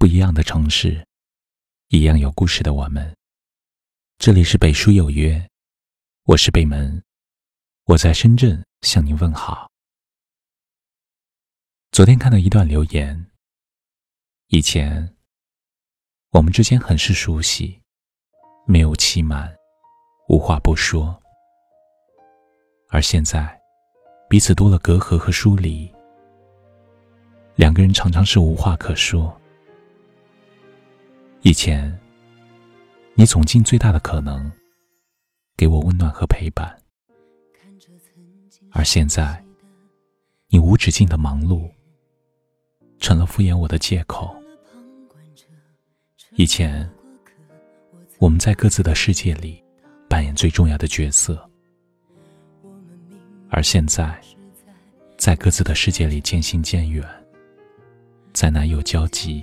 [0.00, 1.06] 不一样的城市，
[1.88, 3.14] 一样有故事的我们。
[4.16, 5.46] 这里是北书有约，
[6.24, 7.04] 我是北门，
[7.84, 9.70] 我在深圳向您问好。
[11.92, 13.26] 昨天看到一段留言，
[14.46, 15.14] 以前
[16.30, 17.78] 我们之间很是熟悉，
[18.66, 19.54] 没有欺瞒，
[20.30, 21.22] 无话不说，
[22.88, 23.60] 而现在
[24.30, 25.92] 彼此多了隔阂和疏离，
[27.54, 29.38] 两个人常常是无话可说。
[31.42, 31.98] 以前，
[33.14, 34.50] 你总尽最大的可能
[35.56, 36.76] 给我温暖和陪伴，
[38.72, 39.42] 而现在，
[40.48, 41.66] 你无止境的忙碌
[42.98, 44.36] 成了敷衍我的借口。
[46.32, 46.88] 以前，
[48.18, 49.64] 我们在各自的世界里
[50.10, 51.48] 扮演最重要的角色，
[53.48, 54.20] 而现在，
[55.16, 57.02] 在各自的世界里渐行渐远，
[58.34, 59.42] 再难有交集。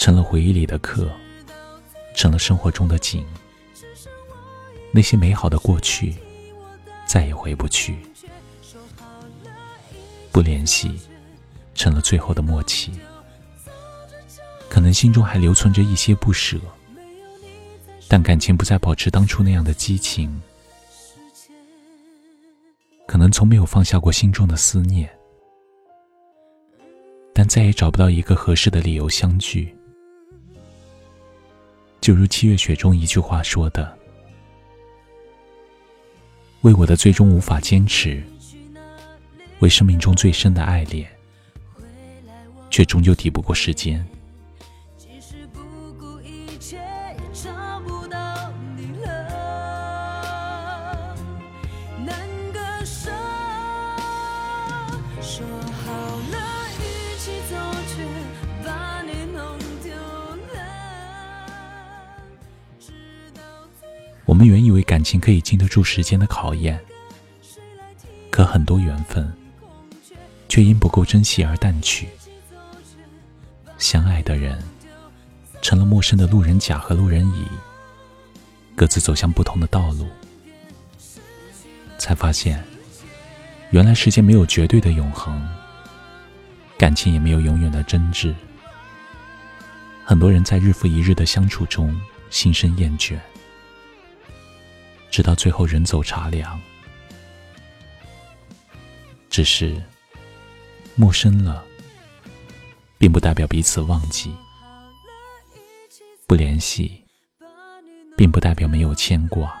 [0.00, 1.10] 成了回忆里的客，
[2.16, 3.22] 成了生活中的景。
[4.92, 6.14] 那些美好的过去，
[7.06, 7.98] 再也回不去。
[10.32, 10.98] 不联系，
[11.74, 12.90] 成了最后的默契。
[14.70, 16.58] 可能心中还留存着一些不舍，
[18.08, 20.40] 但感情不再保持当初那样的激情。
[23.06, 25.10] 可能从没有放下过心中的思念，
[27.34, 29.76] 但再也找不到一个合适的理由相聚。
[32.00, 33.96] 就如七月雪中一句话说的
[36.62, 38.22] ：“为我的最终无法坚持，
[39.58, 41.08] 为生命中最深的爱恋，
[42.70, 44.04] 却终究抵不过时间。”
[64.40, 66.80] 我们原以为感情可以经得住时间的考验，
[68.30, 69.30] 可很多缘分
[70.48, 72.08] 却因不够珍惜而淡去。
[73.76, 74.58] 相爱的人
[75.60, 77.44] 成了陌生的路人甲和路人乙，
[78.74, 80.06] 各自走向不同的道路，
[81.98, 82.64] 才发现，
[83.68, 85.46] 原来世间没有绝对的永恒，
[86.78, 88.34] 感情也没有永远的真挚。
[90.02, 91.94] 很多人在日复一日的相处中
[92.30, 93.18] 心生厌倦。
[95.10, 96.60] 直到最后人走茶凉，
[99.28, 99.82] 只是
[100.94, 101.64] 陌生了，
[102.96, 104.30] 并不代表彼此忘记；
[106.26, 107.02] 不联系，
[108.16, 109.52] 并不代表没有牵挂。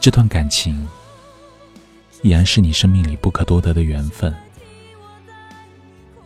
[0.00, 0.88] 这段感情
[2.22, 4.34] 依然是你生命里不可多得的缘分。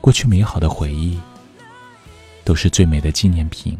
[0.00, 1.18] 过去美好的回忆，
[2.44, 3.76] 都是最美的纪念品。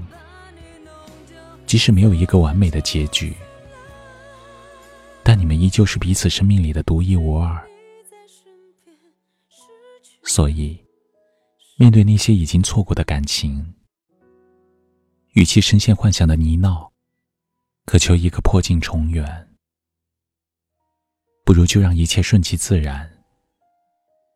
[1.72, 3.34] 即使没有一个完美的结局，
[5.22, 7.66] 但你们依旧是彼此生命里的独一无二。
[10.22, 10.78] 所以，
[11.78, 13.72] 面对那些已经错过的感情，
[15.32, 16.90] 与其深陷幻想的泥淖，
[17.86, 19.48] 渴求一个破镜重圆，
[21.42, 23.10] 不如就让一切顺其自然，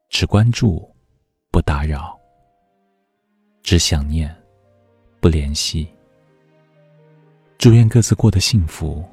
[0.08, 0.90] 只关注，
[1.50, 2.18] 不打扰，
[3.62, 4.34] 只想念，
[5.20, 5.86] 不联系。
[7.58, 9.04] 祝愿各自过得幸福，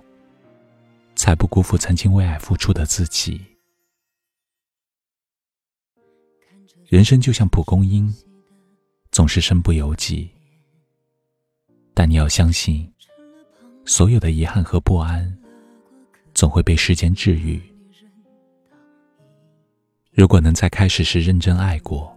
[1.15, 3.41] 才不辜负曾经为爱付出的自己。
[6.87, 8.13] 人生就像蒲公英，
[9.11, 10.29] 总是身不由己。
[11.93, 12.91] 但你要相信，
[13.85, 15.35] 所有的遗憾和不安，
[16.33, 17.61] 总会被时间治愈。
[20.11, 22.15] 如果能在开始时认真爱过，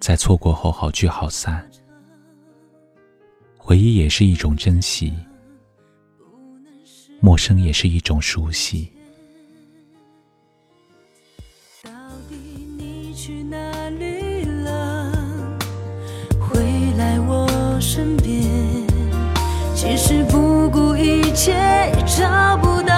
[0.00, 1.67] 在错过后好聚好散。
[3.68, 5.12] 回忆也是一种珍惜，
[7.20, 8.90] 陌生也是一种熟悉。
[11.84, 11.90] 到
[12.30, 12.34] 底
[12.78, 15.12] 你去哪里了？
[16.40, 16.58] 回
[16.96, 18.42] 来我身边。
[19.74, 22.97] 其实不顾一切也找不到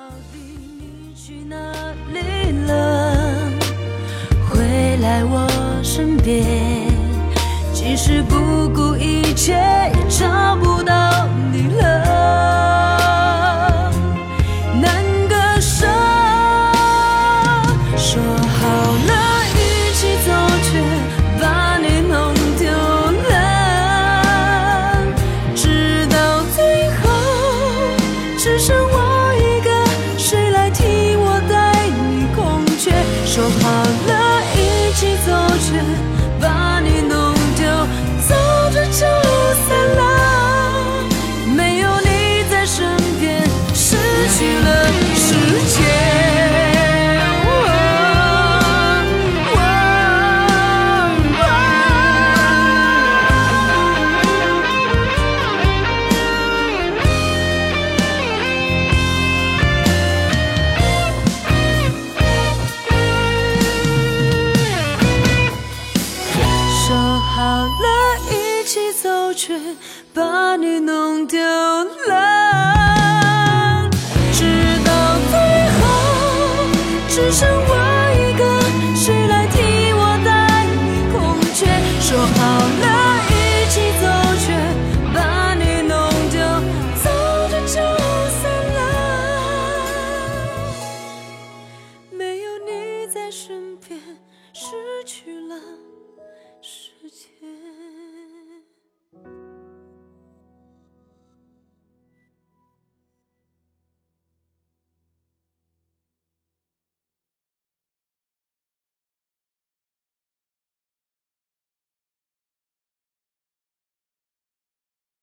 [6.01, 6.43] 身边，
[7.71, 10.70] 即使不顾一切，也找不